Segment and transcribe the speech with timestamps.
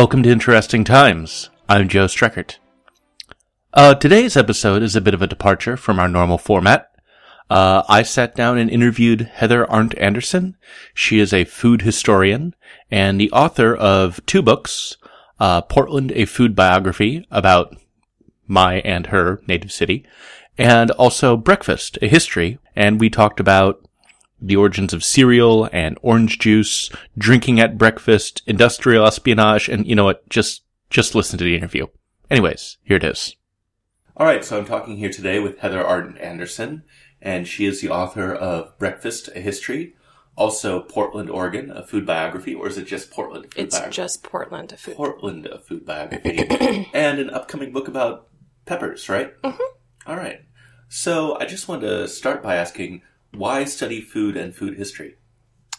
[0.00, 1.50] Welcome to Interesting Times.
[1.68, 2.56] I'm Joe Streckert.
[3.74, 6.90] Uh, today's episode is a bit of a departure from our normal format.
[7.50, 10.56] Uh, I sat down and interviewed Heather Arndt Anderson.
[10.94, 12.54] She is a food historian
[12.90, 14.96] and the author of two books,
[15.38, 17.76] uh, Portland, a food biography about
[18.46, 20.06] my and her native city,
[20.56, 22.58] and also Breakfast, a history.
[22.74, 23.86] And we talked about
[24.40, 30.04] the origins of cereal and orange juice, drinking at breakfast, industrial espionage, and you know
[30.04, 30.28] what?
[30.28, 31.86] Just, just listen to the interview.
[32.30, 33.36] Anyways, here it is.
[34.16, 36.82] All right, so I'm talking here today with Heather Arndt Anderson,
[37.22, 39.94] and she is the author of Breakfast, a History,
[40.36, 43.52] also Portland, Oregon, a food biography, or is it just Portland?
[43.52, 43.96] Food it's biography?
[43.96, 44.96] just Portland, a food.
[44.96, 48.28] Portland, a food biography, and an upcoming book about
[48.64, 49.40] peppers, right?
[49.42, 50.10] Mm-hmm.
[50.10, 50.42] All right.
[50.88, 55.16] So I just wanted to start by asking, why study food and food history?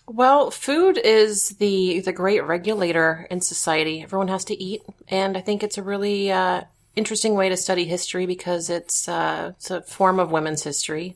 [0.07, 4.01] Well, food is the the great regulator in society.
[4.01, 6.63] Everyone has to eat, and I think it's a really uh,
[6.95, 11.15] interesting way to study history because it's uh, it's a form of women's history,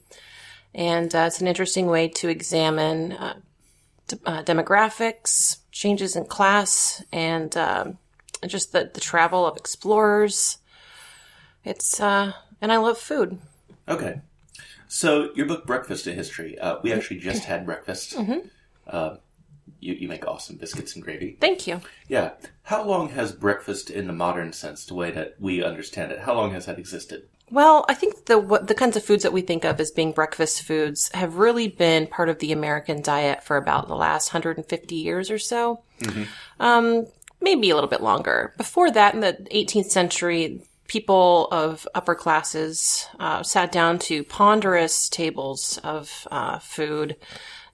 [0.73, 3.39] and uh, it's an interesting way to examine uh,
[4.08, 7.97] d- uh, demographics, changes in class, and um,
[8.47, 10.58] just the the travel of explorers.
[11.66, 13.39] It's uh, and I love food.
[13.89, 14.22] Okay.
[14.88, 16.58] So your book, Breakfast: A History.
[16.59, 18.16] Uh, we actually just had breakfast.
[18.16, 18.47] Mm-hmm.
[18.88, 19.17] Uh,
[19.80, 21.38] you, you make awesome biscuits and gravy.
[21.39, 21.81] Thank you.
[22.08, 22.31] Yeah.
[22.64, 26.33] How long has breakfast, in the modern sense, the way that we understand it, how
[26.33, 27.27] long has that existed?
[27.52, 30.11] Well, I think the what, the kinds of foods that we think of as being
[30.11, 34.95] breakfast foods have really been part of the American diet for about the last 150
[34.95, 35.83] years or so.
[35.99, 36.23] Mm-hmm.
[36.59, 37.05] Um,
[37.42, 38.53] maybe a little bit longer.
[38.58, 45.09] Before that, in the 18th century, people of upper classes uh, sat down to ponderous
[45.09, 47.16] tables of uh, food.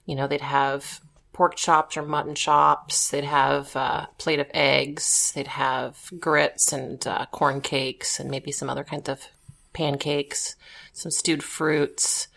[0.06, 1.00] You know, they'd have
[1.32, 3.10] pork chops or mutton chops.
[3.10, 5.32] They'd have uh, a plate of eggs.
[5.34, 9.26] They'd have grits and uh, corn cakes and maybe some other kinds of
[9.72, 10.56] pancakes,
[10.92, 12.28] some stewed fruits,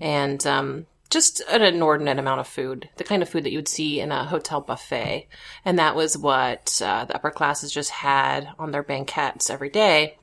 [0.00, 3.68] and um, just an inordinate amount of food, the kind of food that you would
[3.68, 5.28] see in a hotel buffet.
[5.64, 10.16] And that was what uh, the upper classes just had on their banquettes every day.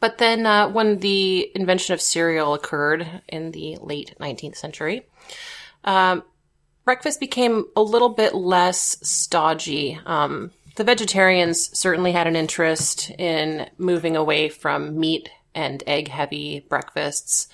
[0.00, 5.06] But then, uh, when the invention of cereal occurred in the late 19th century,
[5.84, 6.24] um,
[6.84, 9.98] breakfast became a little bit less stodgy.
[10.06, 16.60] Um, the vegetarians certainly had an interest in moving away from meat and egg heavy
[16.68, 17.48] breakfasts.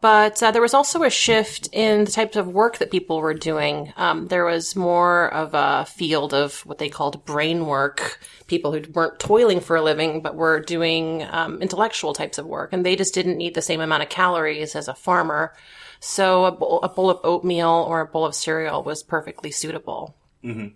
[0.00, 3.34] But uh, there was also a shift in the types of work that people were
[3.34, 3.92] doing.
[3.96, 8.82] Um, there was more of a field of what they called brain work, people who
[8.92, 12.72] weren't toiling for a living, but were doing um, intellectual types of work.
[12.72, 15.52] And they just didn't need the same amount of calories as a farmer.
[16.00, 20.16] So a bowl, a bowl of oatmeal or a bowl of cereal was perfectly suitable.
[20.42, 20.68] Mm-hmm.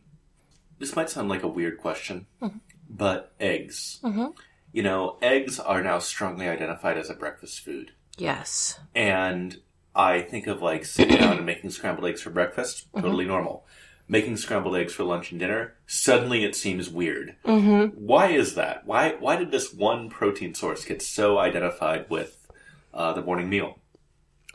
[0.79, 2.59] This might sound like a weird question, mm-hmm.
[2.91, 4.01] but eggs.
[4.03, 4.27] Mm-hmm.
[4.73, 7.93] You know, eggs are now strongly identified as a breakfast food.
[8.19, 8.79] Yes.
[8.95, 9.59] And
[9.95, 13.05] I think of like sitting down and making scrambled eggs for breakfast, mm-hmm.
[13.05, 13.67] totally normal.
[14.07, 17.37] Making scrambled eggs for lunch and dinner, suddenly it seems weird.
[17.47, 17.97] Mm-hmm.
[17.97, 18.87] Why is that?
[18.87, 22.47] Why why did this one protein source get so identified with
[22.93, 23.79] uh, the morning meal?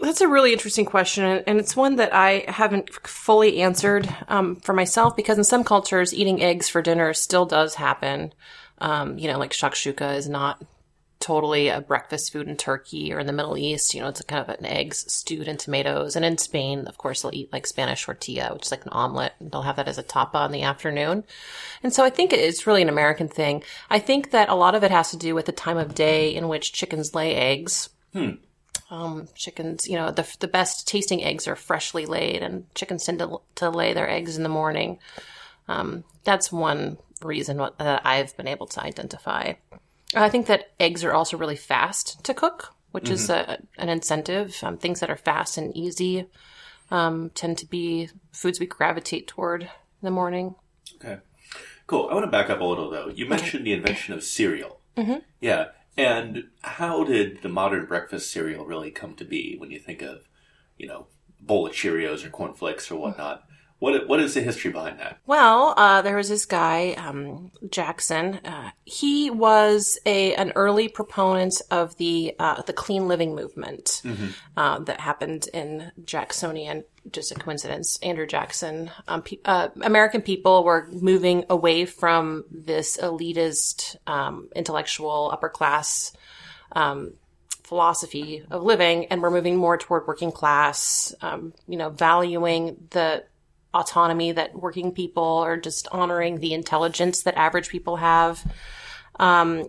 [0.01, 4.71] That's a really interesting question, and it's one that I haven't fully answered um, for
[4.71, 8.33] myself because in some cultures, eating eggs for dinner still does happen.
[8.77, 10.63] Um, you know, like shakshuka is not
[11.19, 13.93] totally a breakfast food in Turkey or in the Middle East.
[13.93, 16.15] You know, it's a kind of an eggs stewed in tomatoes.
[16.15, 19.33] And in Spain, of course, they'll eat like Spanish tortilla, which is like an omelet.
[19.39, 21.25] And they'll have that as a tapa in the afternoon.
[21.83, 23.63] And so I think it's really an American thing.
[23.89, 26.33] I think that a lot of it has to do with the time of day
[26.33, 27.89] in which chickens lay eggs.
[28.13, 28.31] Hmm.
[28.89, 33.19] Um, chickens, you know, the, the best tasting eggs are freshly laid and chickens tend
[33.19, 34.97] to, to lay their eggs in the morning.
[35.67, 39.53] Um, that's one reason what, that I've been able to identify.
[40.15, 43.13] I think that eggs are also really fast to cook, which mm-hmm.
[43.13, 44.55] is a, an incentive.
[44.63, 46.27] Um, things that are fast and easy
[46.91, 49.69] um, tend to be foods we gravitate toward in
[50.01, 50.55] the morning.
[50.95, 51.17] Okay,
[51.87, 52.07] cool.
[52.09, 53.09] I want to back up a little though.
[53.09, 54.79] You mentioned the invention of cereal.
[54.97, 55.19] Mm-hmm.
[55.39, 59.55] Yeah, and how did the modern breakfast cereal really come to be?
[59.57, 60.27] When you think of,
[60.77, 61.07] you know,
[61.39, 63.43] bowl of Cheerios or cornflakes or whatnot.
[63.79, 65.19] What what is the history behind that?
[65.25, 68.35] Well, uh, there was this guy um, Jackson.
[68.43, 74.27] Uh, he was a an early proponent of the uh, the clean living movement mm-hmm.
[74.57, 76.83] Uh, that happened in Jacksonian.
[77.09, 77.97] Just a coincidence.
[78.03, 78.91] Andrew Jackson.
[79.07, 86.11] Um, pe- uh, American people were moving away from this elitist, um, intellectual, upper class.
[86.73, 87.13] Um,
[87.63, 93.23] philosophy of living and we're moving more toward working class um, you know valuing the
[93.73, 98.43] autonomy that working people or just honoring the intelligence that average people have.
[99.19, 99.65] Um,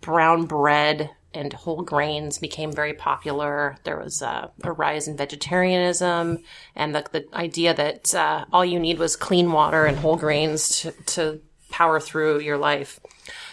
[0.00, 3.76] brown bread and whole grains became very popular.
[3.84, 6.38] There was a rise in vegetarianism
[6.76, 10.80] and the, the idea that uh, all you need was clean water and whole grains
[10.80, 11.40] to, to
[11.70, 13.00] power through your life.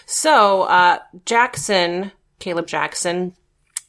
[0.05, 3.33] So uh, Jackson, Caleb Jackson,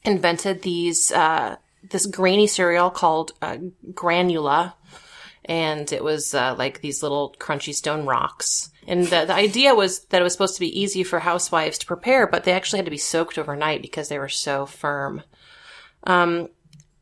[0.03, 1.57] invented these uh,
[1.89, 3.57] this grainy cereal called uh,
[3.91, 4.73] granula,
[5.45, 8.69] and it was uh, like these little crunchy stone rocks.
[8.87, 11.85] And the, the idea was that it was supposed to be easy for housewives to
[11.85, 15.23] prepare, but they actually had to be soaked overnight because they were so firm.
[16.03, 16.49] Um,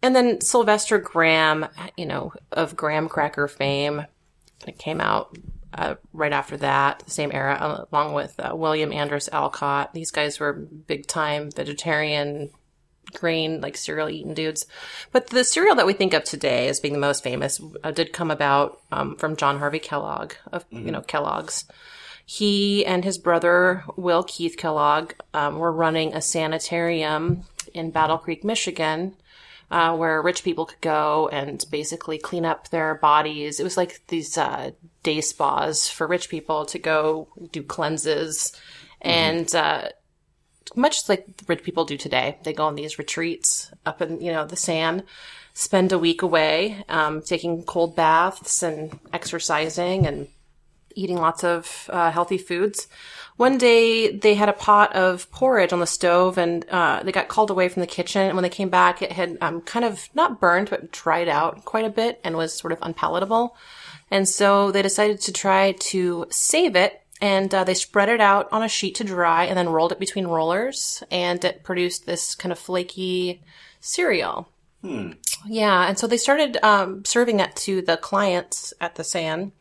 [0.03, 1.67] and then Sylvester Graham,
[1.97, 4.05] you know, of graham cracker fame,
[4.67, 5.37] it came out
[5.73, 9.93] uh, right after that, the same era, along with uh, William Andrus Alcott.
[9.93, 12.49] These guys were big time vegetarian
[13.13, 14.65] grain, like cereal eating dudes.
[15.11, 18.13] But the cereal that we think of today as being the most famous uh, did
[18.13, 20.85] come about um, from John Harvey Kellogg of mm-hmm.
[20.85, 21.65] you know Kellogg's.
[22.25, 27.43] He and his brother Will Keith Kellogg um, were running a sanitarium
[27.73, 29.15] in Battle Creek, Michigan.
[29.69, 33.57] Uh, where rich people could go and basically clean up their bodies.
[33.57, 34.71] It was like these uh,
[35.01, 38.51] day spas for rich people to go do cleanses.
[39.01, 39.09] Mm-hmm.
[39.09, 39.87] And uh,
[40.75, 42.37] much like rich people do today.
[42.43, 45.03] They go on these retreats up in, you know, the sand,
[45.53, 50.27] spend a week away, um, taking cold baths and exercising and
[50.95, 52.87] eating lots of uh, healthy foods.
[53.37, 57.27] One day they had a pot of porridge on the stove and uh, they got
[57.27, 58.21] called away from the kitchen.
[58.21, 61.65] And when they came back, it had um, kind of not burned, but dried out
[61.65, 63.55] quite a bit and was sort of unpalatable.
[64.09, 68.49] And so they decided to try to save it and uh, they spread it out
[68.51, 72.35] on a sheet to dry and then rolled it between rollers and it produced this
[72.35, 73.41] kind of flaky
[73.79, 74.49] cereal.
[74.81, 75.11] Hmm.
[75.45, 79.51] yeah and so they started um, serving that to the clients at the san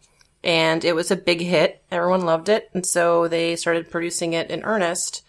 [0.42, 1.82] and it was a big hit.
[1.90, 5.22] Everyone loved it and so they started producing it in earnest.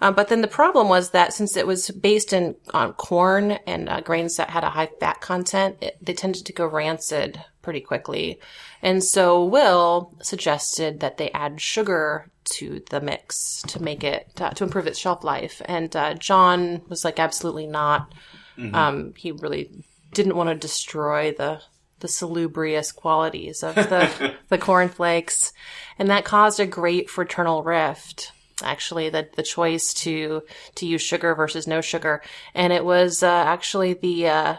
[0.00, 3.88] Um, but then the problem was that since it was based in on corn and
[3.88, 7.80] uh, grains that had a high fat content, it, they tended to go rancid pretty
[7.80, 8.38] quickly.
[8.82, 14.50] And so Will suggested that they add sugar to the mix to make it uh,
[14.50, 15.62] to improve its shelf life.
[15.64, 18.12] And uh, John was like, absolutely not.
[18.58, 18.74] Mm-hmm.
[18.74, 19.70] Um, he really
[20.12, 21.60] didn't want to destroy the
[22.00, 25.52] the salubrious qualities of the the cornflakes,
[25.98, 28.30] and that caused a great fraternal rift
[28.62, 30.40] actually the the choice to
[30.76, 32.22] to use sugar versus no sugar
[32.54, 34.54] and it was uh, actually the uh,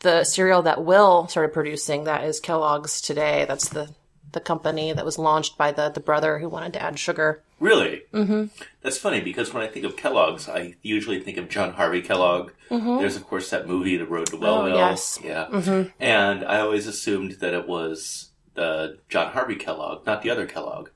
[0.00, 3.94] the cereal that Will started producing that is Kellogg's today that's the
[4.32, 8.02] the company that was launched by the the brother who wanted to add sugar really
[8.12, 8.46] mm-hmm.
[8.82, 12.52] that's funny because when I think of Kellogg's I usually think of John Harvey Kellogg
[12.70, 12.98] mm-hmm.
[12.98, 15.18] there's of course that movie The Road to Wellville oh, yes.
[15.22, 15.88] yeah mm-hmm.
[15.98, 20.90] and I always assumed that it was the John Harvey Kellogg not the other Kellogg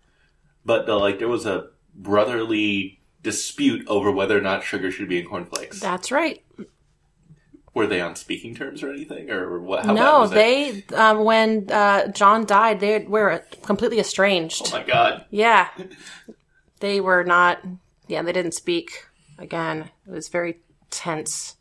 [0.65, 5.19] but the, like there was a brotherly dispute over whether or not sugar should be
[5.19, 5.81] in cornflakes.
[5.81, 6.45] That's right.
[7.75, 9.85] Were they on speaking terms or anything, or what?
[9.87, 14.63] no, they um, when uh, John died, they were completely estranged.
[14.67, 15.25] Oh my god!
[15.31, 15.69] Yeah,
[16.79, 17.61] they were not.
[18.07, 19.07] Yeah, they didn't speak
[19.39, 19.91] again.
[20.07, 20.61] It was very
[20.91, 21.57] tense.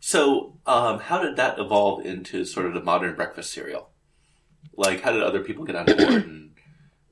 [0.00, 3.90] So, um, how did that evolve into sort of the modern breakfast cereal?
[4.76, 6.50] Like, how did other people get on board and,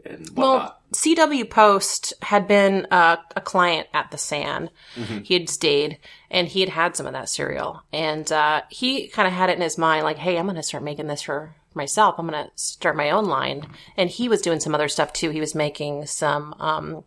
[0.04, 0.36] and whatnot?
[0.36, 4.70] Well, CW Post had been uh, a client at the San.
[4.94, 5.18] Mm-hmm.
[5.24, 5.98] He had stayed
[6.30, 7.82] and he had had some of that cereal.
[7.92, 10.62] And uh, he kind of had it in his mind like, hey, I'm going to
[10.62, 12.14] start making this for myself.
[12.16, 13.66] I'm going to start my own line.
[13.96, 15.30] And he was doing some other stuff too.
[15.30, 17.02] He was making some, um,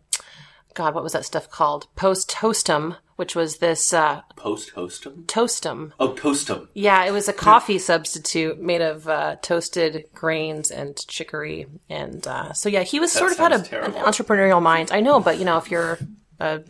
[0.74, 1.88] God, what was that stuff called?
[1.96, 5.26] Post Toastum which was this uh, post toastum.
[5.26, 5.90] Toastum.
[5.98, 6.68] Oh, toastum.
[6.72, 12.52] Yeah, it was a coffee substitute made of uh, toasted grains and chicory, and uh,
[12.52, 14.92] so yeah, he was that sort of had a, an entrepreneurial mind.
[14.92, 15.98] I know, but you know, if you're
[16.38, 16.60] a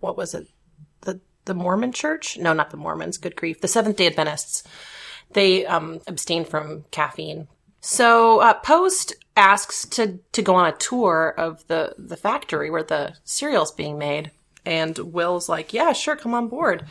[0.00, 0.48] what was it,
[1.02, 2.38] the the Mormon Church?
[2.38, 3.18] No, not the Mormons.
[3.18, 4.62] Good grief, the Seventh Day Adventists.
[5.34, 7.46] They um, abstain from caffeine.
[7.82, 12.82] So uh, Post asks to to go on a tour of the the factory where
[12.82, 14.30] the cereal's being made
[14.64, 16.84] and Will's like, yeah, sure, come on board.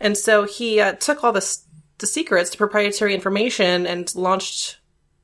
[0.00, 1.58] And so he uh, took all the,
[1.98, 4.78] the secrets the proprietary information and launched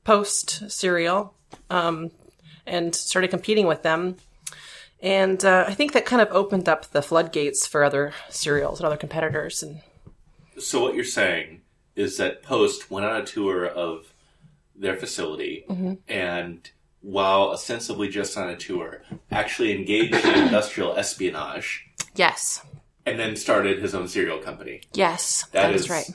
[0.05, 1.35] Post cereal
[1.71, 2.11] um,
[2.67, 4.17] and started competing with them.
[5.01, 8.87] And uh, I think that kind of opened up the floodgates for other cereals and
[8.87, 9.63] other competitors.
[9.63, 9.81] And
[10.59, 11.63] so, what you're saying
[11.97, 14.13] is that Post went on a tour of
[14.77, 15.95] their facility mm-hmm.
[16.07, 16.71] and
[17.05, 22.63] while ostensibly just on a tour, actually engaged in industrial espionage Yes.
[23.07, 24.81] And then started his own cereal company.
[24.95, 26.11] Yes, that, that is, is right.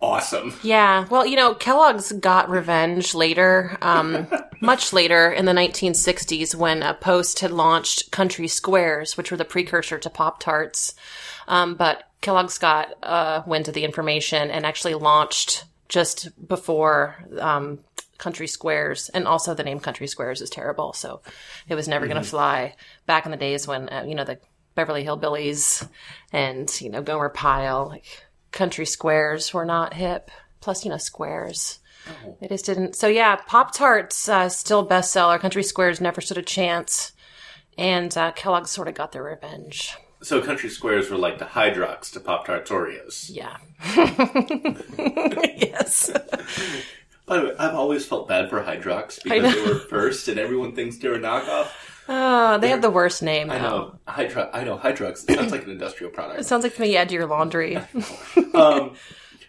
[0.00, 0.54] awesome.
[0.62, 4.26] Yeah, well, you know, Kellogg's got revenge later, um,
[4.60, 9.44] much later in the 1960s when uh, Post had launched Country Squares, which were the
[9.44, 10.94] precursor to Pop Tarts.
[11.48, 17.80] Um, but Kellogg's got uh, wind of the information and actually launched just before um,
[18.18, 21.20] Country Squares, and also the name Country Squares is terrible, so
[21.68, 22.74] it was never going to fly.
[23.06, 24.38] Back in the days when uh, you know the
[24.76, 25.88] Beverly Hillbillies
[26.32, 30.30] and you know Gomer Pyle, like Country Squares were not hip.
[30.60, 31.80] Plus, you know, squares.
[32.40, 32.94] It just didn't.
[32.94, 35.40] So yeah, Pop Tarts uh, still bestseller.
[35.40, 37.12] Country Squares never stood a chance,
[37.76, 39.96] and uh, Kellogg's sort of got their revenge.
[40.22, 43.30] So country squares were like the Hydrox to Pop Tarts Oreos.
[43.30, 43.58] Yeah.
[45.56, 46.10] yes.
[47.26, 50.74] By the way, I've always felt bad for Hydrox because they were first, and everyone
[50.74, 51.68] thinks they're a knockoff.
[52.08, 53.50] Oh, they have the worst name.
[53.50, 53.62] I now.
[53.70, 54.50] know Hydro.
[54.52, 55.28] I know Hydrox.
[55.28, 56.40] It sounds like an industrial product.
[56.40, 57.76] It sounds like something you add to your laundry.
[58.54, 58.94] um,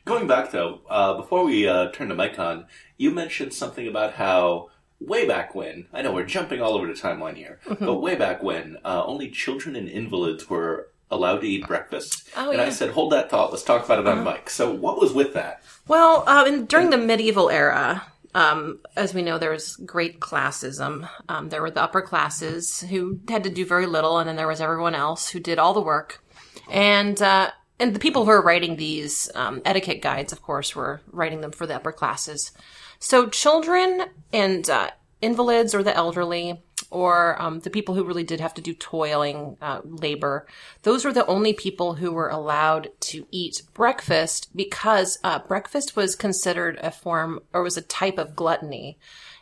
[0.06, 2.66] going back though, uh, before we uh, turn to mic on,
[2.98, 6.94] you mentioned something about how way back when, I know we're jumping all over the
[6.94, 7.86] timeline here, Mm-hmm.
[7.86, 12.28] but way back when, uh, only children and invalids were allowed to eat breakfast.
[12.36, 12.70] Oh, and I yeah.
[12.70, 12.72] Uh-huh.
[12.72, 14.50] said, hold that thought, let's talk about it on mic.
[14.50, 15.62] So what was with that?
[15.88, 18.04] Well, uh, in, during the medieval era,
[18.38, 21.10] um, as we know, there was great classism.
[21.28, 24.48] Um, there were the upper classes who had to do very little, and then there
[24.48, 26.24] was everyone else who did all the work.
[26.70, 31.02] And uh, and the people who were writing these um, etiquette guides, of course, were
[31.08, 32.52] writing them for the upper classes.
[33.00, 38.40] So children and uh, invalids or the elderly or um, the people who really did
[38.40, 40.48] have to do toiling uh, labor,
[40.84, 46.16] those were the only people who were allowed to eat breakfast because uh, breakfast was
[46.16, 48.98] considered a form or was a type of gluttony.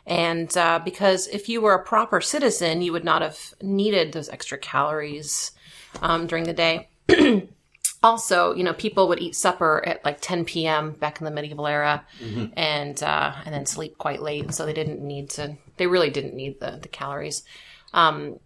[0.06, 4.28] And uh, because if you were a proper citizen, you would not have needed those
[4.28, 5.52] extra calories
[6.00, 6.88] um, during the day.
[8.06, 10.92] also, you know, people would eat supper at like 10 p.m.
[10.92, 12.04] back in the medieval era,
[12.56, 15.56] and uh, and then sleep quite late, so they didn't need to.
[15.76, 17.42] They really didn't need the the calories.
[17.92, 18.38] Um,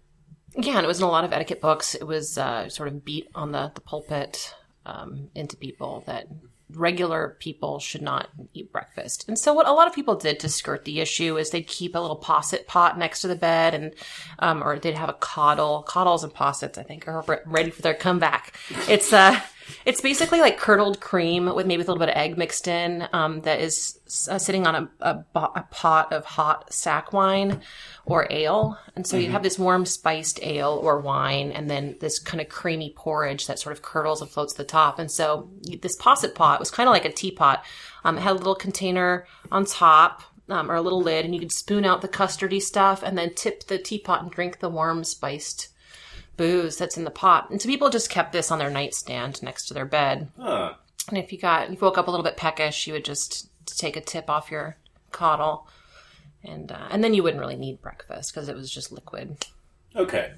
[0.56, 1.94] yeah, and it was in a lot of etiquette books.
[1.94, 4.54] It was uh, sort of beat on the the pulpit
[4.86, 6.26] um, into people that
[6.74, 9.24] regular people should not eat breakfast.
[9.28, 11.94] And so what a lot of people did to skirt the issue is they'd keep
[11.94, 13.94] a little posset pot next to the bed and,
[14.38, 15.82] um, or they'd have a coddle.
[15.82, 18.54] Coddles and possets, I think, are re- ready for their comeback.
[18.88, 19.40] It's, uh,
[19.84, 23.40] it's basically like curdled cream with maybe a little bit of egg mixed in, um,
[23.40, 23.98] that is
[24.30, 27.60] uh, sitting on a, a, bo- a pot of hot sack wine
[28.04, 28.78] or ale.
[28.96, 32.48] And so you have this warm spiced ale or wine and then this kind of
[32.48, 34.98] creamy porridge that sort of curdles and floats to the top.
[34.98, 35.50] And so
[35.80, 37.64] this posset pot was kind of like a teapot.
[38.04, 40.22] Um, it had a little container on top.
[40.48, 43.34] Um, or a little lid, and you could spoon out the custardy stuff, and then
[43.34, 45.68] tip the teapot and drink the warm spiced
[46.40, 47.50] booze that's in the pot.
[47.50, 50.28] And so people just kept this on their nightstand next to their bed.
[50.38, 50.72] Huh.
[51.08, 53.94] And if you got, you woke up a little bit peckish, you would just take
[53.94, 54.76] a tip off your
[55.10, 55.66] coddle,
[56.42, 59.36] and uh, and then you wouldn't really need breakfast because it was just liquid.
[59.94, 60.32] Okay.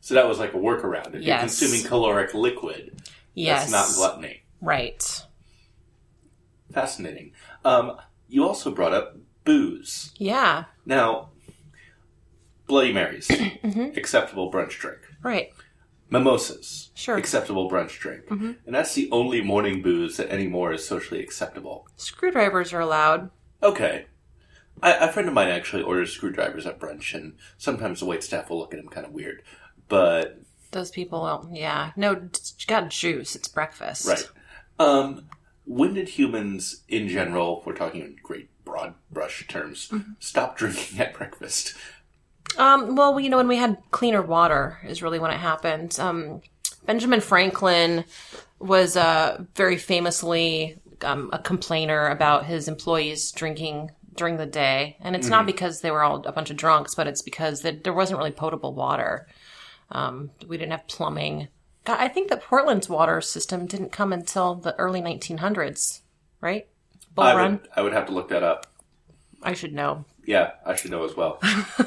[0.00, 1.14] So that was like a workaround.
[1.14, 1.26] If Yes.
[1.26, 3.00] you're consuming caloric liquid,
[3.34, 4.42] Yes, that's not gluttony.
[4.60, 5.22] right.
[6.72, 7.32] Fascinating.
[7.64, 10.12] Um, you also brought up booze.
[10.16, 11.30] Yeah, Now,
[12.66, 13.28] Bloody Marys,
[13.96, 14.98] acceptable brunch drink.
[15.22, 15.52] Right.
[16.10, 17.16] Mimosas, Sure.
[17.16, 18.24] acceptable brunch drink.
[18.30, 21.86] And that's the only morning booze that anymore is socially acceptable.
[21.96, 23.30] Screwdrivers are allowed.
[23.62, 24.06] Okay.
[24.82, 28.50] I, a friend of mine actually orders screwdrivers at brunch, and sometimes the wait staff
[28.50, 29.42] will look at him kind of weird.
[29.88, 30.40] But,
[30.72, 32.28] Those people, don't- yeah, no,
[32.66, 33.36] got juice.
[33.36, 34.08] It's breakfast.
[34.08, 34.28] right.
[34.80, 35.28] Um,
[35.64, 41.14] when did humans, in general, we're talking in great broad brush terms, stop drinking at
[41.14, 41.74] breakfast?
[42.58, 45.98] Um, well, you know, when we had cleaner water is really when it happened.
[45.98, 46.42] Um,
[46.84, 48.04] Benjamin Franklin
[48.58, 55.14] was uh, very famously um, a complainer about his employees drinking during the day, and
[55.16, 57.92] it's not because they were all a bunch of drunks, but it's because that there
[57.92, 59.26] wasn't really potable water.
[59.92, 61.48] Um, we didn't have plumbing.
[61.84, 66.00] God, I think that Portland's water system didn't come until the early 1900s,
[66.40, 66.66] right?
[67.14, 67.52] Bull I Run.
[67.52, 68.66] would, I would have to look that up.
[69.42, 70.04] I should know.
[70.30, 71.40] Yeah, I should know as well.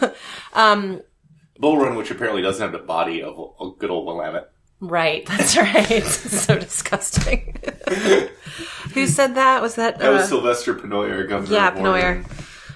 [0.53, 1.01] um,
[1.59, 4.51] Bull Run, which apparently doesn't have the body of a good old Willamette.
[4.81, 6.03] Right, that's right.
[6.03, 7.55] so disgusting.
[8.93, 9.61] Who said that?
[9.61, 9.97] Was that?
[9.99, 12.25] That was uh, Sylvester Pennoyer, governor yeah, Pennoyer.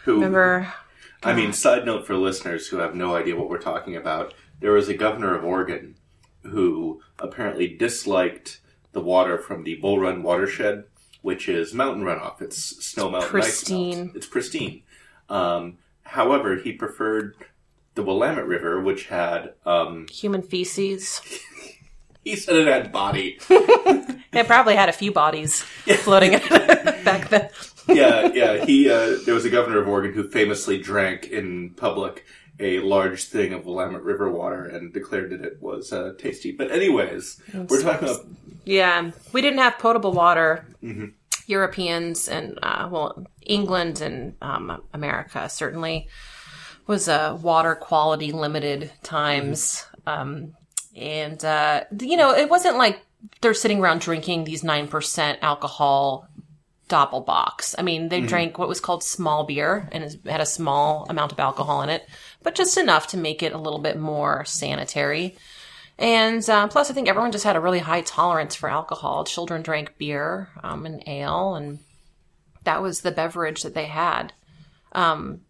[0.05, 0.71] Who, Remember?
[1.21, 4.71] I mean, side note for listeners who have no idea what we're talking about, there
[4.71, 5.95] was a governor of Oregon
[6.43, 8.61] who apparently disliked
[8.93, 10.85] the water from the Bull Run watershed,
[11.23, 12.41] which is mountain runoff.
[12.41, 14.05] It's snow melt, and ice Pristine.
[14.05, 14.15] melt.
[14.15, 14.83] It's pristine.
[15.29, 17.35] Um, however, he preferred
[17.95, 21.21] the Willamette River, which had um, Human feces.
[22.23, 23.39] he said it had body.
[24.33, 25.61] It probably had a few bodies
[26.01, 27.49] floating back then.
[27.87, 28.63] yeah, yeah.
[28.65, 32.23] He uh, there was a governor of Oregon who famously drank in public
[32.59, 36.51] a large thing of Willamette River water and declared that it was uh, tasty.
[36.51, 38.25] But anyways, we're talking about
[38.65, 40.67] Yeah, we didn't have potable water.
[41.47, 46.07] Europeans and uh, well, England and um, America certainly
[46.85, 50.53] was a water quality limited times, um,
[50.95, 53.01] and uh, you know it wasn't like
[53.41, 56.27] they're sitting around drinking these nine percent alcohol
[56.89, 57.75] doppelbocks.
[57.77, 61.33] I mean, they drank what was called small beer and it had a small amount
[61.33, 62.07] of alcohol in it,
[62.43, 65.35] but just enough to make it a little bit more sanitary.
[65.99, 69.23] And uh, plus, I think everyone just had a really high tolerance for alcohol.
[69.23, 71.79] Children drank beer um, and ale, and
[72.63, 74.33] that was the beverage that they had.
[74.91, 75.41] Um,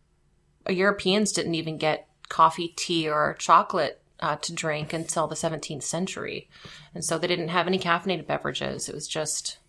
[0.70, 6.50] Europeans didn't even get coffee, tea, or chocolate uh, to drink until the 17th century.
[6.94, 8.90] And so they didn't have any caffeinated beverages.
[8.90, 9.60] It was just,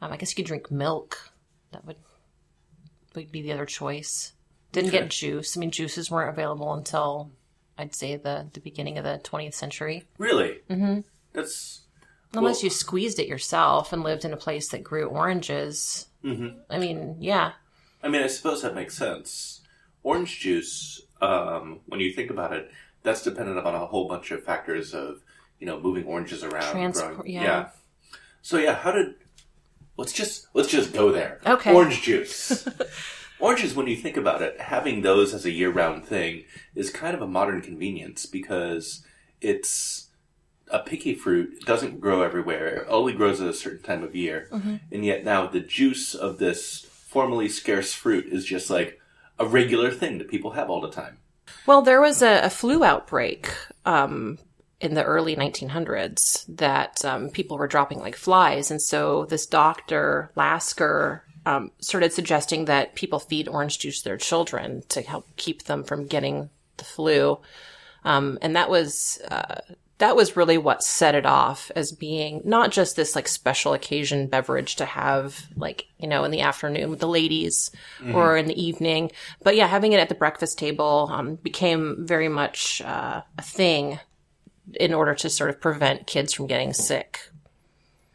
[0.00, 1.30] um, I guess you could drink milk.
[1.72, 1.96] That would,
[3.14, 4.32] would be the other choice.
[4.72, 5.00] Didn't Okay.
[5.00, 5.56] get juice.
[5.56, 7.30] I mean, juices weren't available until
[7.82, 10.04] I'd say the, the beginning of the 20th century.
[10.18, 10.60] really.
[10.70, 11.00] Mm-hmm.
[11.32, 11.80] That's
[12.34, 16.06] Unless Well- you squeezed it yourself and lived in a place that grew oranges.
[16.24, 16.60] Mhm.
[16.70, 17.52] I mean, yeah.
[18.02, 19.60] I mean, I suppose that makes sense.
[20.02, 22.70] Orange juice, um, when you think about it,
[23.02, 25.20] that's dependent upon a whole bunch of factors of,
[25.58, 26.70] you know, moving oranges around.
[26.72, 27.68] Transport- growing- yeah.
[28.42, 29.14] So yeah, how did?
[29.98, 31.40] Let's just let's just go there.
[31.44, 31.74] Okay.
[31.74, 32.66] Orange juice.
[33.42, 36.44] Oranges, when you think about it, having those as a year-round thing
[36.76, 39.04] is kind of a modern convenience because
[39.40, 40.10] it's
[40.68, 41.54] a picky fruit.
[41.60, 42.68] It doesn't grow everywhere.
[42.68, 44.46] It only grows at a certain time of year.
[44.92, 49.00] And yet now the juice of this formerly scarce fruit is just like
[49.40, 51.18] a regular thing that people have all the time.
[51.66, 53.52] Well, there was a, a flu outbreak
[53.84, 54.38] um,
[54.80, 58.70] in the early 1900s that um, people were dropping like flies.
[58.70, 64.16] And so this doctor, Lasker, um, started suggesting that people feed orange juice to their
[64.16, 67.38] children to help keep them from getting the flu.
[68.04, 69.60] Um, and that was uh,
[69.98, 74.26] that was really what set it off as being not just this like special occasion
[74.26, 77.70] beverage to have like you know in the afternoon with the ladies
[78.12, 79.12] or in the evening,
[79.44, 84.00] but yeah, having it at the breakfast table um, became very much uh, a thing
[84.80, 87.30] in order to sort of prevent kids from getting sick.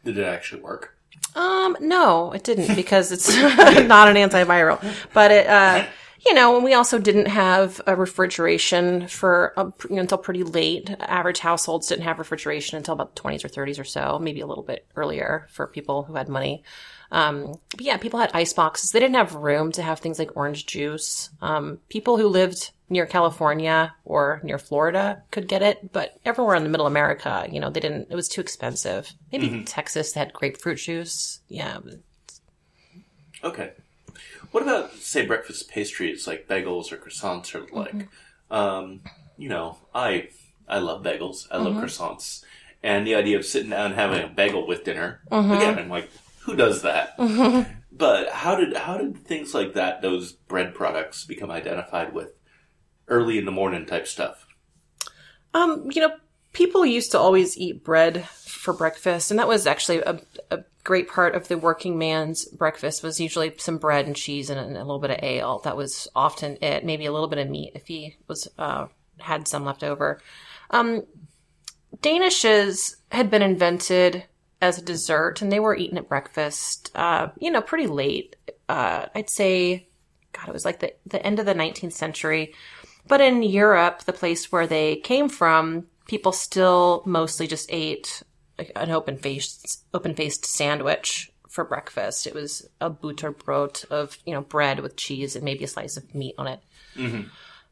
[0.04, 0.97] Did it actually work?
[1.38, 4.82] Um, no, it didn't because it's not an antiviral.
[5.14, 5.86] But it, uh,
[6.28, 10.94] you know, and we also didn't have a refrigeration for uh, pr- until pretty late.
[11.00, 14.46] Average households didn't have refrigeration until about the 20s or 30s or so, maybe a
[14.46, 16.62] little bit earlier for people who had money.
[17.10, 18.90] Um, but yeah, people had ice boxes.
[18.90, 21.30] They didn't have room to have things like orange juice.
[21.40, 26.62] Um, people who lived near California or near Florida could get it, but everywhere in
[26.62, 29.14] the middle America, you know, they didn't, it was too expensive.
[29.32, 31.40] Maybe Texas had grapefruit juice.
[31.48, 31.78] Yeah.
[33.42, 33.72] Okay.
[34.50, 38.08] What about say breakfast pastries like bagels or croissants or like?
[38.50, 39.02] Um,
[39.36, 40.28] you know, I
[40.68, 41.46] I love bagels.
[41.50, 42.44] I love croissants,
[42.82, 45.20] and the idea of sitting down and having a bagel with dinner.
[45.52, 47.14] Again, I'm like, who does that?
[47.92, 52.32] But how did how did things like that, those bread products, become identified with
[53.08, 54.46] early in the morning type stuff?
[55.54, 56.12] Um, you know,
[56.58, 61.08] people used to always eat bread for breakfast, and that was actually a, a great
[61.08, 64.76] part of the working man's breakfast was usually some bread and cheese and a, and
[64.76, 65.60] a little bit of ale.
[65.60, 66.84] That was often it.
[66.84, 68.88] Maybe a little bit of meat if he was uh,
[69.20, 70.20] had some left over.
[70.70, 71.04] Um,
[71.98, 74.24] Danishes had been invented
[74.60, 76.90] as a dessert, and they were eaten at breakfast.
[76.92, 78.34] Uh, you know, pretty late.
[78.68, 79.86] Uh, I'd say,
[80.32, 82.52] God, it was like the the end of the 19th century.
[83.06, 88.24] But in Europe, the place where they came from, people still mostly just ate
[88.74, 92.26] an open faced open faced sandwich for breakfast.
[92.26, 96.12] It was a butterbrot of you know bread with cheese and maybe a slice of
[96.14, 96.60] meat on it.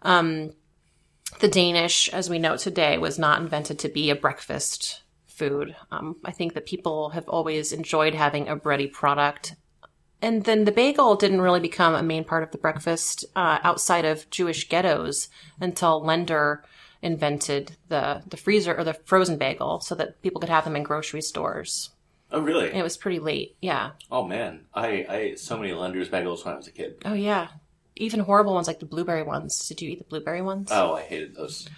[0.03, 0.53] Um,
[1.41, 5.75] the Danish, as we know today, was not invented to be a breakfast food.
[5.91, 9.57] Um, I think that people have always enjoyed having a bready product.
[10.23, 14.07] And then the bagel didn't really become a main part of the breakfast uh, outside
[14.07, 15.29] of Jewish ghettos
[15.61, 16.65] until Lender
[17.07, 20.83] invented the, the freezer or the frozen bagel so that people could have them in
[20.83, 21.91] grocery stores.
[22.31, 22.69] Oh, really?
[22.69, 23.57] And it was pretty late.
[23.61, 23.93] Yeah.
[24.11, 26.97] Oh man, I, I ate so many Lender's bagels when I was a kid.
[27.05, 27.49] Oh, yeah.
[27.95, 29.69] Even horrible ones like the blueberry ones.
[29.69, 30.69] Did you eat the blueberry ones?
[30.71, 31.69] Oh, I hated those.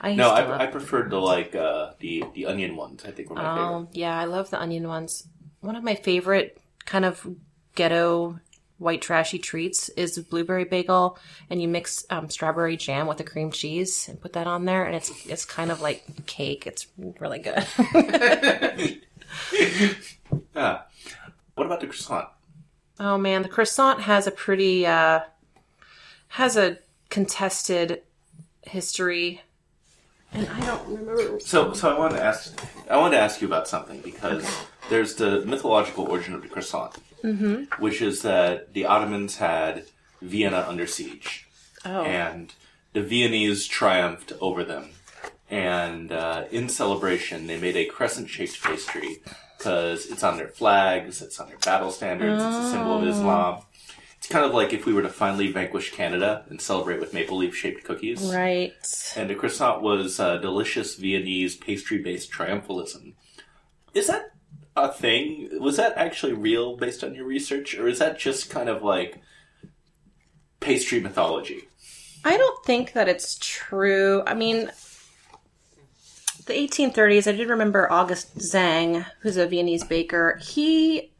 [0.00, 3.04] I used No, I, I preferred the like uh, the the onion ones.
[3.04, 3.68] I think were my favorite.
[3.68, 5.28] Oh, yeah, I love the onion ones.
[5.60, 7.26] One of my favorite kind of
[7.74, 8.40] ghetto
[8.78, 11.18] white trashy treats is blueberry bagel,
[11.50, 14.84] and you mix um, strawberry jam with the cream cheese and put that on there,
[14.84, 16.66] and it's it's kind of like cake.
[16.66, 16.86] It's
[17.20, 17.66] really good.
[20.54, 20.82] Yeah.
[21.54, 22.28] What about the croissant?
[23.00, 25.20] oh man, the croissant has a pretty uh,
[26.28, 26.78] has a
[27.10, 28.02] contested
[28.62, 29.42] history,
[30.32, 31.40] and I don't remember.
[31.40, 32.58] So, so I wanted to ask,
[32.90, 34.46] I wanted to ask you about something because
[34.90, 37.64] there's the mythological origin of the croissant, mm-hmm.
[37.82, 39.84] which is that the Ottomans had
[40.20, 41.46] Vienna under siege,
[41.84, 42.52] Oh, and
[42.92, 44.90] the Viennese triumphed over them.
[45.50, 49.22] And uh, in celebration, they made a crescent-shaped pastry
[49.56, 53.62] because it's on their flags, it's on their battle standards, it's a symbol of Islam.
[54.18, 57.38] It's kind of like if we were to finally vanquish Canada and celebrate with maple
[57.38, 58.20] leaf-shaped cookies.
[58.34, 58.74] right.
[59.16, 63.14] And the croissant was uh, delicious Viennese pastry-based triumphalism.
[63.94, 64.32] Is that
[64.84, 65.48] a thing?
[65.60, 69.18] Was that actually real based on your research, or is that just kind of like
[70.60, 71.68] pastry mythology?
[72.24, 74.22] I don't think that it's true.
[74.26, 74.70] I mean,
[76.46, 80.38] the 1830s, I did remember August Zang, who's a Viennese baker.
[80.42, 81.12] He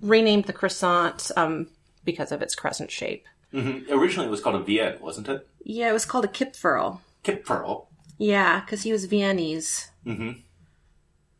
[0.00, 1.68] renamed the croissant um,
[2.04, 3.26] because of its crescent shape.
[3.52, 5.46] hmm Originally, it was called a Vienne, wasn't it?
[5.64, 7.00] Yeah, it was called a Kipferl.
[7.24, 7.86] Kipferl.
[8.18, 9.90] Yeah, because he was Viennese.
[10.06, 10.42] Mhm.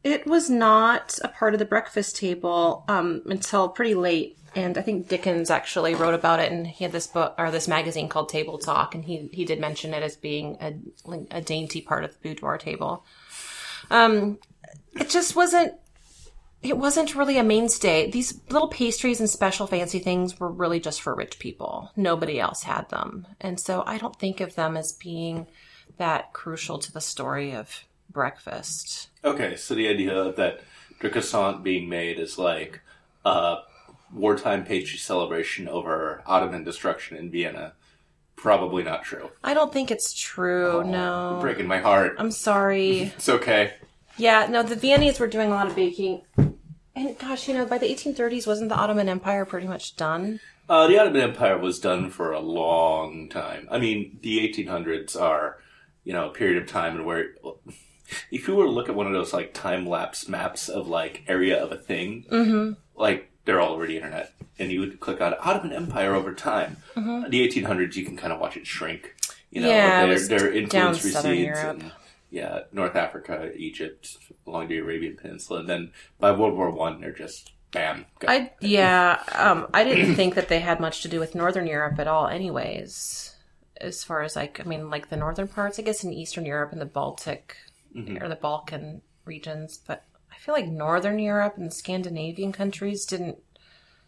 [0.07, 4.83] It was not a part of the breakfast table um, until pretty late, and I
[4.83, 8.29] think Dickens actually wrote about it, and he had this book or this magazine called
[8.29, 10.75] Table Talk, and he he did mention it as being a
[11.33, 13.05] a dainty part of the boudoir table.
[13.91, 14.39] Um,
[14.93, 15.75] it just wasn't.
[16.63, 18.09] It wasn't really a mainstay.
[18.09, 21.91] These little pastries and special fancy things were really just for rich people.
[21.97, 25.49] Nobody else had them, and so I don't think of them as being
[25.99, 27.85] that crucial to the story of
[28.17, 29.11] breakfast.
[29.23, 30.61] Okay, so the idea that
[30.99, 32.81] croissant being made is like
[33.27, 33.59] a
[34.13, 37.75] wartime pastry celebration over Ottoman destruction in Vienna.
[38.35, 39.31] Probably not true.
[39.45, 40.83] I don't think it's true.
[40.85, 41.33] no.
[41.33, 42.17] You're breaking my heart.
[42.19, 43.13] I'm sorry.
[43.17, 43.75] It's okay.
[44.17, 46.23] Yeah, no, the Viennese were doing a lot of baking.
[46.39, 50.41] And gosh, you know, by the 1830s, wasn't the Ottoman Empire pretty much done?
[50.71, 53.69] Uh, the Ottoman Empire was done for a long time.
[53.71, 55.59] I mean, the 1800s are,
[56.05, 57.27] you know, a period of time in where,
[58.31, 61.23] if you were to look at one of those like time lapse maps of like
[61.29, 62.73] area of a thing, Mm-hmm.
[63.01, 66.79] like they're all over the internet, and you would click on Ottoman Empire over time.
[66.95, 67.01] The
[67.49, 69.15] 1800s, you can kind of watch it shrink.
[69.51, 69.77] You know, Mm-hmm.
[69.77, 71.59] Yeah, their, their influence recedes.
[71.59, 71.93] And,
[72.31, 77.13] yeah, North Africa, Egypt, along the Arabian Peninsula, and then by World War One, they're
[77.13, 78.05] just bam.
[78.19, 78.27] go.
[78.29, 81.99] I yeah, um, I didn't think that they had much to do with Northern Europe
[82.01, 82.27] at all.
[82.27, 83.37] Anyways,
[83.81, 86.73] as far as like, I mean, like the northern parts, I guess in Eastern Europe
[86.73, 87.57] and the Baltic
[88.21, 93.39] or the Balkan regions, but I feel like Northern Europe and the Scandinavian countries didn't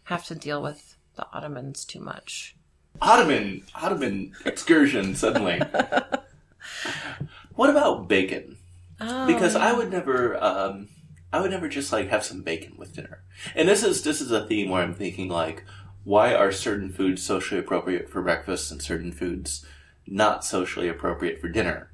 [0.03, 2.55] have to deal with the Ottomans too much.
[3.01, 5.59] Ottoman Ottoman excursion suddenly.
[7.55, 8.57] what about bacon?
[8.99, 10.89] Because I would never, um,
[11.31, 13.23] I would never just like have some bacon with dinner.
[13.55, 15.63] And this is this is a theme where I'm thinking like,
[16.03, 19.65] why are certain foods socially appropriate for breakfast and certain foods
[20.05, 21.91] not socially appropriate for dinner?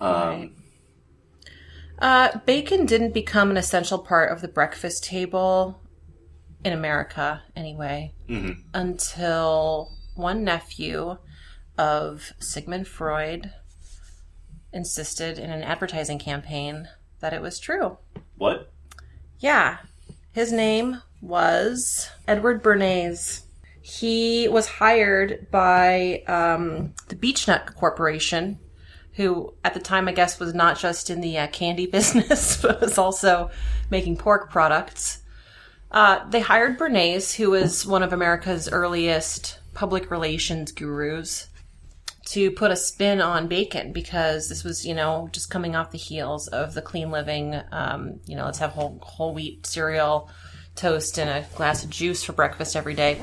[0.00, 0.52] Um, Right.
[2.00, 5.80] Uh, bacon didn't become an essential part of the breakfast table
[6.64, 8.12] in America, anyway,
[8.74, 11.16] until one nephew
[11.76, 13.52] of Sigmund Freud
[14.72, 16.88] insisted in an advertising campaign
[17.20, 17.98] that it was true.
[18.36, 18.72] What?
[19.38, 19.78] Yeah.
[20.32, 23.42] His name was Edward Bernays.
[23.80, 28.58] He was hired by um, the Beech-Nut Corporation,
[29.18, 32.80] who at the time, I guess, was not just in the uh, candy business, but
[32.80, 33.50] was also
[33.90, 35.20] making pork products.
[35.90, 41.48] Uh, they hired Bernays, who was one of America's earliest public relations gurus,
[42.26, 45.98] to put a spin on bacon because this was, you know, just coming off the
[45.98, 47.60] heels of the clean living.
[47.72, 50.30] Um, you know, let's have whole whole wheat cereal,
[50.76, 53.20] toast, and a glass of juice for breakfast every day.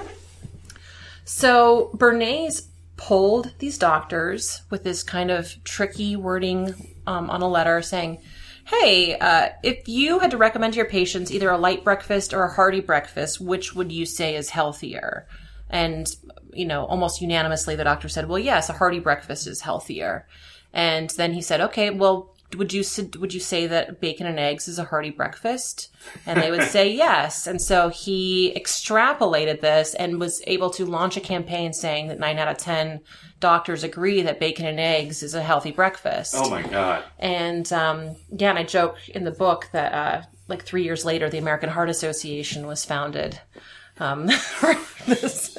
[1.23, 7.81] So Bernays polled these doctors with this kind of tricky wording um, on a letter
[7.81, 8.19] saying,
[8.65, 12.43] "Hey, uh, if you had to recommend to your patients either a light breakfast or
[12.43, 15.27] a hearty breakfast, which would you say is healthier?"
[15.69, 16.07] And
[16.53, 20.27] you know, almost unanimously, the doctor said, "Well, yes, a hearty breakfast is healthier."
[20.73, 22.83] And then he said, "Okay, well." Would you
[23.19, 25.89] would you say that bacon and eggs is a hearty breakfast?
[26.25, 27.47] And they would say yes.
[27.47, 32.37] And so he extrapolated this and was able to launch a campaign saying that nine
[32.37, 33.01] out of ten
[33.39, 36.35] doctors agree that bacon and eggs is a healthy breakfast.
[36.37, 37.03] Oh my god.
[37.19, 41.29] And um, yeah, and I joke in the book that uh, like three years later,
[41.29, 43.39] the American Heart Association was founded
[43.99, 44.27] Um,
[45.07, 45.57] this-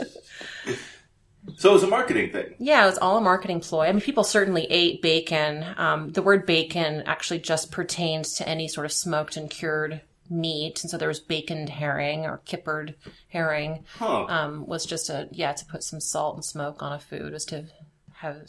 [1.56, 2.54] So it was a marketing thing.
[2.58, 3.86] yeah, it was all a marketing ploy.
[3.86, 5.64] I mean, people certainly ate bacon.
[5.76, 10.82] Um, the word bacon actually just pertains to any sort of smoked and cured meat,
[10.82, 12.94] and so there was baconed herring or kippered
[13.28, 13.84] herring.
[13.98, 14.24] Huh.
[14.24, 17.44] Um, was just a yeah to put some salt and smoke on a food was
[17.46, 17.66] to
[18.14, 18.42] have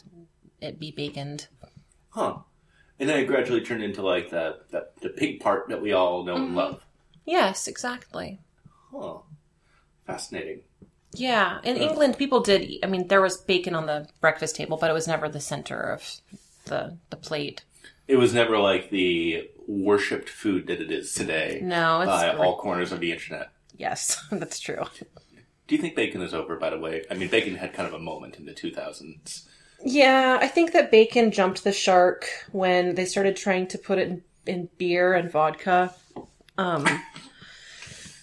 [0.60, 1.46] it be baconed.
[2.10, 2.38] Huh.
[2.98, 6.24] And then it gradually turned into like the, the, the pig part that we all
[6.24, 6.84] know and love.
[7.24, 8.40] Yes, exactly.
[8.92, 9.18] Huh.
[10.04, 10.62] Fascinating.
[11.12, 12.70] Yeah, in England, people did.
[12.82, 15.80] I mean, there was bacon on the breakfast table, but it was never the center
[15.80, 16.20] of
[16.66, 17.64] the the plate.
[18.06, 22.38] It was never like the worshipped food that it is today No, it's by great.
[22.46, 23.50] all corners of the internet.
[23.76, 24.82] yes, that's true.
[25.66, 27.04] Do you think bacon is over, by the way?
[27.10, 29.44] I mean, bacon had kind of a moment in the 2000s.
[29.84, 34.08] Yeah, I think that bacon jumped the shark when they started trying to put it
[34.08, 35.94] in, in beer and vodka.
[36.56, 36.86] Um,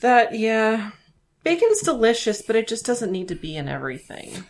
[0.02, 0.92] that yeah,
[1.46, 4.44] bacon's delicious, but it just doesn't need to be in everything.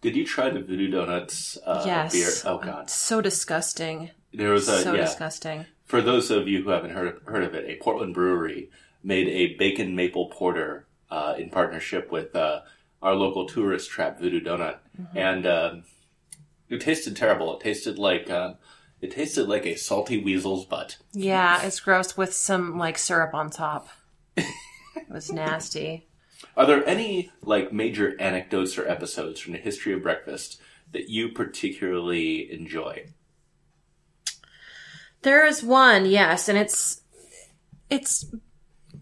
[0.00, 2.30] Did you try the Voodoo Doughnuts uh, yes, beer?
[2.50, 2.88] Oh, God.
[2.88, 5.02] so disgusting, There was a, so yeah.
[5.02, 5.66] disgusting.
[5.84, 8.70] For those of you who haven't heard heard of it, a Portland brewery
[9.02, 12.60] made a bacon maple porter uh, in partnership with uh,
[13.02, 14.82] our local tourist trap, Voodoo Doughnut,
[15.14, 15.84] and um
[16.70, 17.56] it tasted terrible.
[17.56, 18.54] It tasted like uh,
[19.00, 20.96] it tasted like a salty weasel's butt.
[21.12, 23.88] Yeah, it's gross with some like syrup on top.
[24.96, 26.06] it was nasty.
[26.56, 30.60] Are there any like major anecdotes or episodes from the history of breakfast
[30.92, 33.06] that you particularly enjoy?
[35.22, 37.00] There is one, yes, and it's
[37.88, 38.26] it's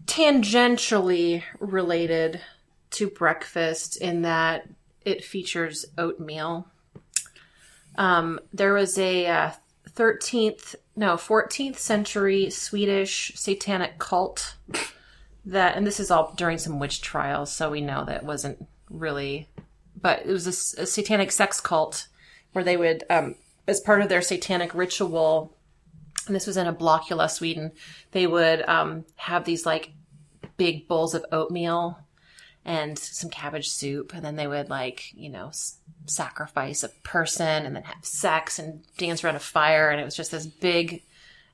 [0.05, 2.41] tangentially related
[2.91, 4.67] to breakfast in that
[5.03, 6.67] it features oatmeal.
[7.97, 9.51] Um, there was a uh,
[9.89, 14.55] 13th, no, 14th century Swedish satanic cult
[15.45, 19.49] that, and this is all during some witch trials, so we know that wasn't really,
[19.99, 22.07] but it was a satanic sex cult
[22.53, 23.35] where they would, um,
[23.67, 25.55] as part of their satanic ritual,
[26.27, 27.71] and this was in a Blockula, Sweden,
[28.11, 29.91] they would um, have these like
[30.57, 31.99] big bowls of oatmeal
[32.65, 37.65] and some cabbage soup, and then they would like you know s- sacrifice a person
[37.65, 41.03] and then have sex and dance around a fire, and it was just this big,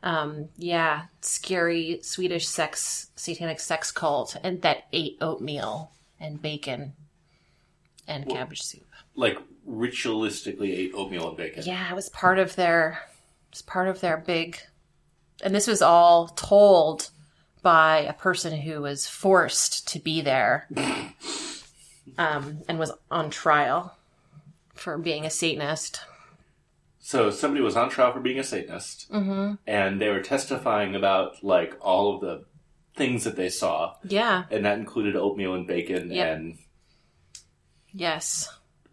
[0.04, 6.94] um, yeah, scary Swedish sex satanic sex cult, and that ate oatmeal and bacon
[8.08, 8.86] and cabbage soup.
[9.16, 11.64] Like ritualistically ate oatmeal and bacon.
[11.66, 13.02] Yeah, it was part of their
[13.50, 14.60] it was part of their big
[15.42, 17.10] and this was all told
[17.62, 20.68] by a person who was forced to be there
[22.18, 23.96] um, and was on trial
[24.74, 26.02] for being a Satanist.
[27.02, 29.54] So somebody was on trial for being a Satanist, Mm-hmm.
[29.66, 32.46] and they were testifying about like all of the
[32.96, 36.12] things that they saw, Yeah, and that included oatmeal and bacon.
[36.12, 36.38] Yep.
[36.38, 36.58] And
[37.94, 38.50] yes.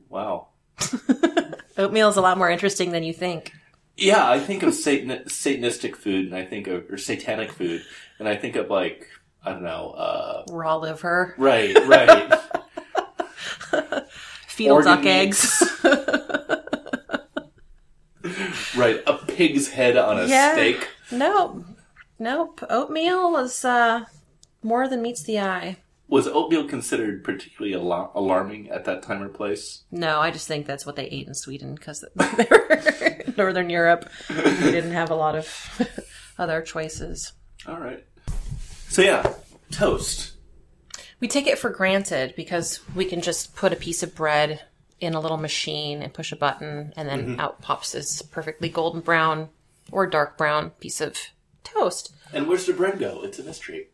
[0.08, 0.48] wow,
[1.78, 3.52] Oatmeal is a lot more interesting than you think.
[3.96, 7.82] yeah, I think of Satan Satanistic food, and I think of or satanic food,
[8.18, 9.08] and I think of like
[9.44, 12.32] I don't know, uh, Raw liver, right, right,
[14.46, 15.62] fetal duck eggs.
[18.76, 20.52] Right, a pig's head on a Yeah.
[20.52, 20.88] steak.
[21.10, 21.64] nope.
[22.18, 22.62] Nope.
[22.70, 24.04] Oatmeal is uh,
[24.62, 25.76] more than meets the eye.
[26.08, 29.82] Was oatmeal considered particularly alar- alarming at that time or place?
[29.90, 34.08] No, I just think that's what they ate in Sweden because they were Northern Europe.
[34.30, 35.80] They didn't have a lot of
[36.38, 37.32] other choices.
[37.66, 38.04] All right.
[38.88, 39.34] So yeah,
[39.72, 40.32] toast.
[41.18, 44.60] We take it for granted because we can just put a piece of bread
[45.00, 49.00] in a little machine and push a button, and then out pops this perfectly golden
[49.00, 49.48] brown
[49.92, 51.16] or dark brown piece of
[51.64, 52.14] toast.
[52.32, 53.22] And where's the bread go?
[53.22, 53.88] It's a mystery.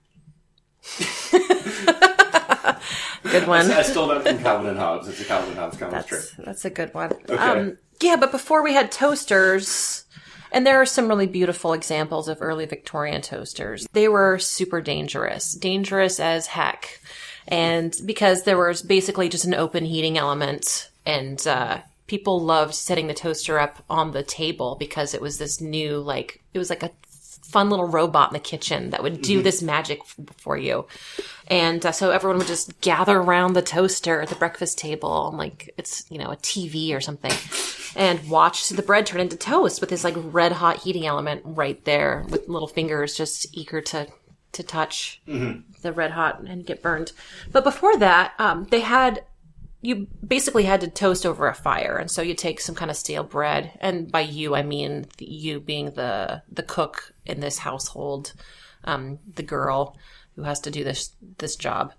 [3.22, 3.70] Good one.
[3.70, 5.08] I stole that from Calvin and Hobbes.
[5.08, 6.20] It's a Calvin and Hobbes comic strip.
[6.20, 7.12] That's, that's a good one.
[7.28, 10.04] Um, yeah, but before we had toasters,
[10.50, 13.86] and there are some really beautiful examples of early Victorian toasters.
[13.92, 17.00] They were super dangerous, dangerous as heck.
[17.48, 23.06] And because there was basically just an open heating element, and uh, people loved setting
[23.06, 26.82] the toaster up on the table because it was this new, like, it was like
[26.82, 26.90] a
[27.52, 30.86] fun little robot in the kitchen that would do this magic f- for you.
[31.48, 35.36] And uh, so everyone would just gather around the toaster at the breakfast table, and
[35.36, 37.32] like it's you know a TV or something,
[37.94, 41.84] and watch the bread turn into toast with this like red hot heating element right
[41.84, 44.08] there, with little fingers just eager to
[44.52, 45.20] to touch
[45.82, 47.12] the red hot and get burned.
[47.50, 49.24] But before that, um, they had
[49.82, 52.96] you basically had to toast over a fire, and so you take some kind of
[52.96, 58.32] stale bread, and by you I mean you being the the cook in this household.
[58.84, 59.96] um, the girl
[60.34, 61.92] who has to do this this job.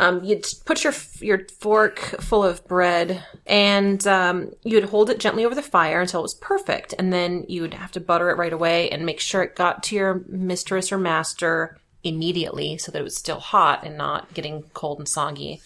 [0.00, 5.44] Um, you'd put your your fork full of bread, and um, you'd hold it gently
[5.44, 8.36] over the fire until it was perfect, and then you would have to butter it
[8.36, 13.00] right away and make sure it got to your mistress or master immediately, so that
[13.00, 15.60] it was still hot and not getting cold and soggy.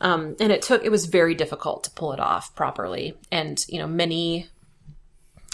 [0.00, 3.78] Um, and it took it was very difficult to pull it off properly, and you
[3.78, 4.48] know many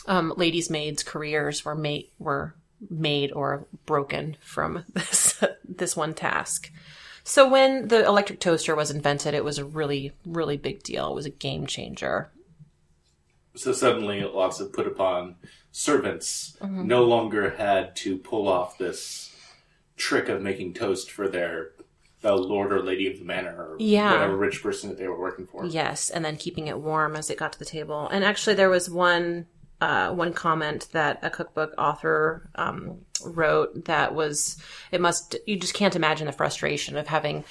[0.06, 2.54] um, ladies' maids' careers were made were
[2.88, 6.70] made or broken from this this one task.
[7.22, 11.10] So when the electric toaster was invented, it was a really really big deal.
[11.10, 12.30] It was a game changer.
[13.56, 15.36] So suddenly, lots of put upon
[15.72, 16.86] servants Mm-hmm.
[16.86, 19.34] no longer had to pull off this
[19.96, 21.72] trick of making toast for their
[22.22, 24.12] the lord or lady of the manor or Yeah.
[24.12, 25.64] whatever rich person that they were working for.
[25.66, 28.08] Yes, and then keeping it warm as it got to the table.
[28.08, 29.46] And actually, there was one
[29.80, 34.58] uh, one comment that a cookbook author um, wrote that was
[34.92, 37.44] it must you just can't imagine the frustration of having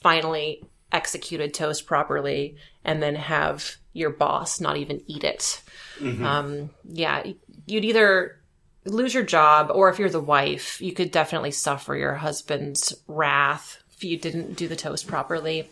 [0.00, 5.62] finally executed toast properly and then have your boss not even eat it.
[6.00, 7.22] Um, yeah,
[7.66, 8.40] you'd either
[8.86, 13.79] lose your job or if you're the wife, you could definitely suffer your husband's wrath
[14.04, 15.68] you didn't do the toast properly.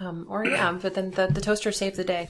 [0.00, 2.28] Um, or yeah, but then the, the toaster saved the day.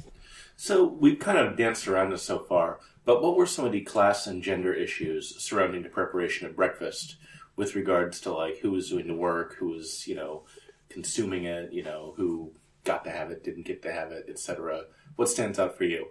[0.57, 3.81] So we've kind of danced around this so far, but what were some of the
[3.81, 7.17] class and gender issues surrounding the preparation of breakfast
[7.57, 10.43] with regards to like who was doing the work, who was, you know,
[10.89, 12.53] consuming it, you know, who
[12.85, 14.83] got to have it, didn't get to have it, etc.
[15.17, 16.09] What stands out for you?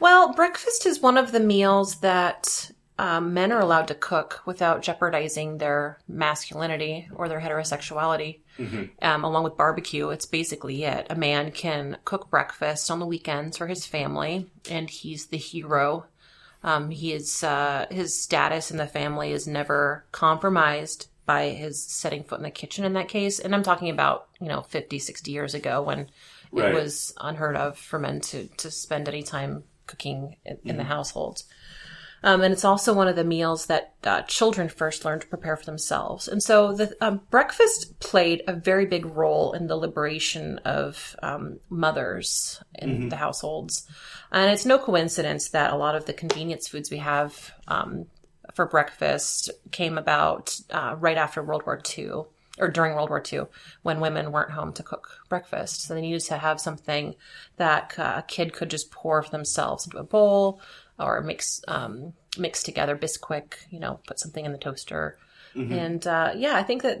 [0.00, 4.82] Well, breakfast is one of the meals that um, men are allowed to cook without
[4.82, 8.40] jeopardizing their masculinity or their heterosexuality.
[9.00, 11.06] Um, along with barbecue, it's basically it.
[11.10, 16.06] A man can cook breakfast on the weekends for his family, and he's the hero.
[16.64, 22.24] Um, he is uh, his status in the family is never compromised by his setting
[22.24, 23.38] foot in the kitchen in that case.
[23.38, 26.08] And I'm talking about you know 50, 60 years ago when
[26.50, 26.70] Right.
[26.72, 30.84] it was unheard of for men to to spend any time cooking in, in the
[30.84, 31.42] household.
[32.22, 35.56] Um, and it's also one of the meals that uh, children first learn to prepare
[35.56, 36.26] for themselves.
[36.26, 41.60] And so the um, breakfast played a very big role in the liberation of um,
[41.70, 43.86] mothers in the households.
[44.32, 48.06] And it's no coincidence that a lot of the convenience foods we have um,
[48.54, 52.24] for breakfast came about uh, right after World War II
[52.58, 53.42] or during World War II
[53.82, 55.82] when women weren't home to cook breakfast.
[55.82, 57.14] So they needed to have something
[57.56, 60.60] that a kid could just pour for themselves into a bowl
[60.98, 65.18] or mix um, mix together Bisquick, you know, put something in the toaster.
[65.54, 67.00] And uh, yeah, I think that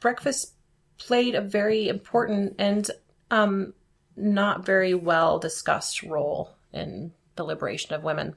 [0.00, 0.52] breakfast
[0.98, 2.90] played a very important and
[3.30, 3.72] um,
[4.16, 8.34] not very well discussed role in the liberation of women.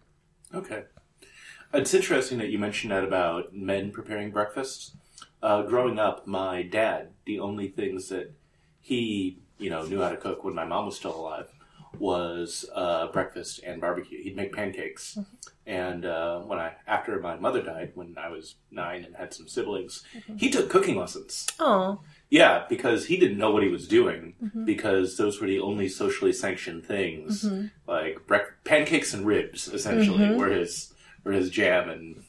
[0.53, 0.84] Okay.
[1.73, 4.95] It's interesting that you mentioned that about men preparing breakfast.
[5.41, 8.34] Uh, growing up, my dad, the only things that
[8.82, 11.47] he, you know, knew how to cook when my mom was still alive
[12.00, 14.21] was uh, breakfast and barbecue.
[14.21, 15.17] He'd make pancakes.
[15.65, 19.47] And uh, when I, after my mother died, when I was nine and had some
[19.47, 20.04] siblings,
[20.38, 21.47] he took cooking lessons.
[21.60, 24.34] Oh, Yeah, because he didn't know what he was doing
[24.65, 27.43] because those were the only socially sanctioned things,
[27.88, 29.67] like brec- pancakes and ribs.
[29.67, 32.23] Essentially, were his were his jam, and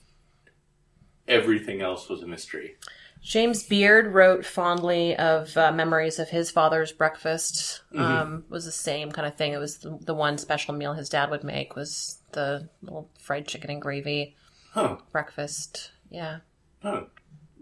[1.27, 2.77] everything else was a mystery.
[3.23, 7.83] James Beard wrote fondly of uh, memories of his father's breakfast.
[7.95, 9.53] Um, was the same kind of thing.
[9.53, 13.47] It was the, the one special meal his dad would make was the little fried
[13.47, 14.37] chicken and gravy
[14.73, 14.97] Huh?
[15.13, 15.91] breakfast.
[16.11, 16.39] Yeah.
[16.83, 17.03] Huh?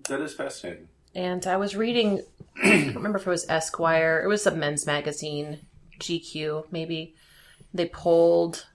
[0.08, 0.88] That is fascinating.
[1.14, 2.22] And I was reading,
[2.62, 5.60] I don't remember if it was Esquire, it was a men's magazine,
[5.98, 7.14] GQ maybe.
[7.72, 8.66] They polled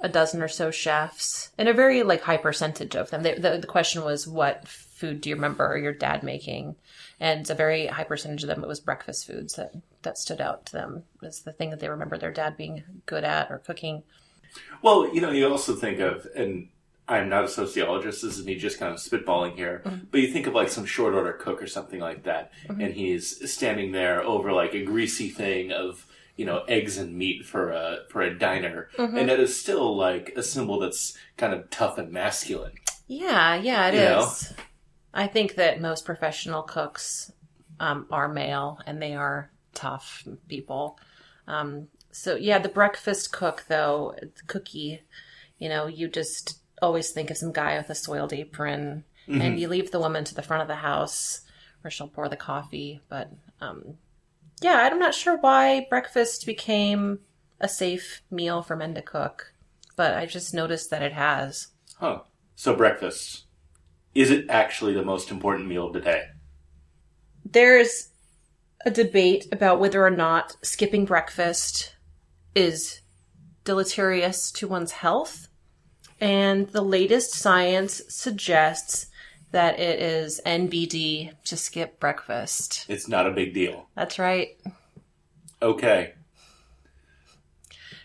[0.00, 3.22] a dozen or so chefs and a very like high percentage of them.
[3.22, 4.66] They, the, the question was, what
[4.98, 6.76] food do you remember your dad making?
[7.20, 10.66] And a very high percentage of them, it was breakfast foods that, that stood out
[10.66, 14.02] to them as the thing that they remember their dad being good at or cooking.
[14.82, 16.68] Well, you know, you also think of, and
[17.08, 20.04] I'm not a sociologist, this is me just kind of spitballing here, mm-hmm.
[20.10, 22.80] but you think of like some short order cook or something like that, mm-hmm.
[22.80, 27.44] and he's standing there over like a greasy thing of, you know, eggs and meat
[27.44, 29.16] for a, for a diner, mm-hmm.
[29.16, 32.72] and that is still like a symbol that's kind of tough and masculine.
[33.06, 34.50] Yeah, yeah, it is.
[34.50, 34.62] You know?
[35.12, 37.32] I think that most professional cooks
[37.80, 40.98] um, are male and they are tough people.
[41.46, 45.02] Um, so yeah, the breakfast cook though, the cookie,
[45.58, 49.04] you know, you just always think of some guy with a soiled apron,
[49.42, 51.42] and you leave the woman to the front of the house
[51.82, 53.00] where she'll pour the coffee.
[53.08, 53.30] But
[53.60, 53.98] um,
[54.60, 57.20] yeah, I'm not sure why breakfast became
[57.60, 59.52] a safe meal for men to cook,
[59.96, 61.68] but I just noticed that it has.
[61.98, 62.20] Huh.
[62.54, 63.44] So breakfast.
[64.14, 66.24] Is it actually the most important meal of the day?
[67.44, 68.08] There's
[68.84, 71.94] a debate about whether or not skipping breakfast
[72.54, 73.00] is
[73.64, 75.48] deleterious to one's health.
[76.20, 79.06] And the latest science suggests
[79.50, 82.86] that it is NBD to skip breakfast.
[82.88, 83.88] It's not a big deal.
[83.94, 84.48] That's right.
[85.62, 86.14] Okay.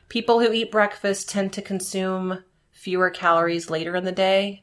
[0.09, 4.62] People who eat breakfast tend to consume fewer calories later in the day.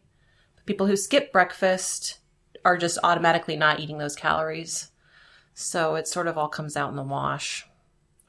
[0.70, 2.20] People who skip breakfast
[2.64, 4.92] are just automatically not eating those calories.
[5.52, 7.66] So it sort of all comes out in the wash.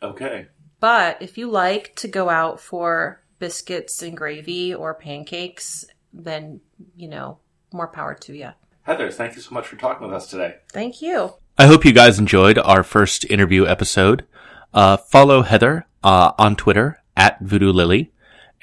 [0.02, 0.48] Okay.
[0.80, 6.62] But if you like to go out for biscuits and gravy or pancakes, then,
[6.96, 7.38] you know,
[7.72, 8.50] more power to you.
[8.82, 10.56] Heather, thank you so much for talking with us today.
[10.72, 11.36] Thank you.
[11.60, 14.26] I hope you guys enjoyed our first interview episode.
[14.74, 18.12] Uh, follow Heather uh, on Twitter at Voodoo Lily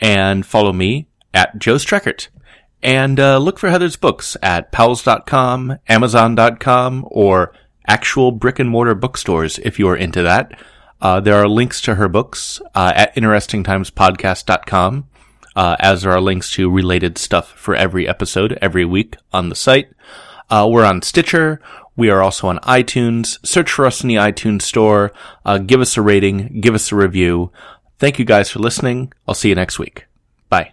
[0.00, 2.26] and follow me at Joe Streckert.
[2.82, 7.52] And uh, look for Heather's books at Powells.com, amazon.com, or
[7.86, 10.58] actual brick and mortar bookstores if you are into that.
[11.00, 15.08] Uh, there are links to her books uh, at interestingtimespodcast.com,
[15.56, 19.54] uh, as there are links to related stuff for every episode every week on the
[19.54, 19.90] site.
[20.50, 21.60] Uh, we're on Stitcher.
[21.96, 23.44] We are also on iTunes.
[23.44, 25.12] Search for us in the iTunes store.
[25.44, 26.60] Uh, give us a rating.
[26.60, 27.50] Give us a review.
[27.98, 29.12] Thank you guys for listening.
[29.26, 30.06] I'll see you next week.
[30.48, 30.72] Bye.